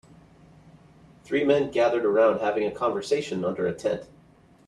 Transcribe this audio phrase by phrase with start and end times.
[1.23, 4.09] Three men gathered around having a conversation under a tent